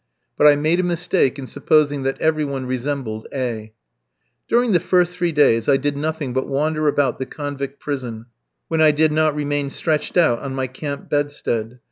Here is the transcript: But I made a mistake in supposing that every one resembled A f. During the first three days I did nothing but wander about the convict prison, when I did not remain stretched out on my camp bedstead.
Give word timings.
But 0.35 0.47
I 0.47 0.55
made 0.55 0.79
a 0.79 0.83
mistake 0.83 1.37
in 1.37 1.45
supposing 1.45 2.01
that 2.01 2.19
every 2.19 2.43
one 2.43 2.65
resembled 2.65 3.27
A 3.31 3.65
f. 3.65 3.69
During 4.47 4.71
the 4.71 4.79
first 4.79 5.15
three 5.15 5.31
days 5.31 5.69
I 5.69 5.77
did 5.77 5.95
nothing 5.95 6.33
but 6.33 6.47
wander 6.47 6.87
about 6.87 7.19
the 7.19 7.27
convict 7.27 7.79
prison, 7.79 8.25
when 8.67 8.81
I 8.81 8.89
did 8.89 9.11
not 9.11 9.35
remain 9.35 9.69
stretched 9.69 10.17
out 10.17 10.39
on 10.39 10.55
my 10.55 10.65
camp 10.65 11.07
bedstead. 11.07 11.77